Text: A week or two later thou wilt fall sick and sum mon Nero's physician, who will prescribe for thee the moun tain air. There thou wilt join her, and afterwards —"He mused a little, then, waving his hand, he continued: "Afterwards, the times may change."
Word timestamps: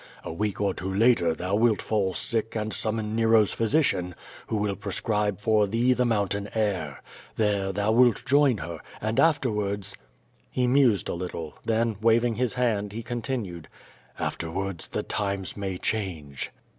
A 0.23 0.33
week 0.33 0.59
or 0.59 0.73
two 0.73 0.91
later 0.91 1.35
thou 1.35 1.53
wilt 1.53 1.79
fall 1.79 2.15
sick 2.15 2.55
and 2.55 2.73
sum 2.73 2.95
mon 2.95 3.15
Nero's 3.15 3.53
physician, 3.53 4.15
who 4.47 4.55
will 4.57 4.75
prescribe 4.75 5.39
for 5.39 5.67
thee 5.67 5.93
the 5.93 6.05
moun 6.07 6.27
tain 6.27 6.49
air. 6.55 7.03
There 7.35 7.71
thou 7.71 7.91
wilt 7.91 8.25
join 8.25 8.57
her, 8.57 8.79
and 8.99 9.19
afterwards 9.19 9.95
—"He 10.49 10.65
mused 10.65 11.07
a 11.07 11.13
little, 11.13 11.53
then, 11.65 11.97
waving 12.01 12.33
his 12.37 12.55
hand, 12.55 12.93
he 12.93 13.03
continued: 13.03 13.67
"Afterwards, 14.17 14.87
the 14.87 15.03
times 15.03 15.55
may 15.55 15.77
change." 15.77 16.49